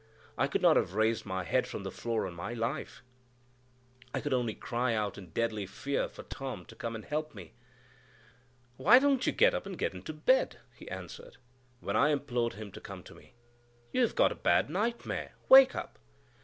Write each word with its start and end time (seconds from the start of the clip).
I 0.35 0.47
could 0.47 0.63
not 0.63 0.77
have 0.77 0.95
raised 0.95 1.27
my 1.27 1.43
head 1.43 1.67
from 1.67 1.83
the 1.83 1.91
floor 1.91 2.25
on 2.25 2.33
my 2.33 2.53
life; 2.55 3.03
I 4.15 4.19
could 4.19 4.33
only 4.33 4.55
cry 4.55 4.95
out 4.95 5.15
in 5.15 5.29
deadly 5.29 5.67
fear 5.67 6.07
for 6.09 6.23
Tom 6.23 6.65
to 6.65 6.75
come 6.75 6.95
and 6.95 7.05
help 7.05 7.35
me. 7.35 7.53
"Why 8.77 8.97
don't 8.97 9.27
you 9.27 9.31
get 9.31 9.53
up 9.53 9.67
and 9.67 9.77
get 9.77 9.93
into 9.93 10.11
bed?" 10.11 10.57
he 10.73 10.89
answered, 10.89 11.37
when 11.81 11.95
I 11.95 12.09
implored 12.09 12.53
him 12.53 12.71
to 12.71 12.81
come 12.81 13.03
to 13.03 13.13
me. 13.13 13.35
"You 13.93 14.01
have 14.01 14.15
got 14.15 14.31
a 14.31 14.43
bad 14.43 14.71
nightmare; 14.71 15.33
wake 15.49 15.75
up!" 15.75 15.99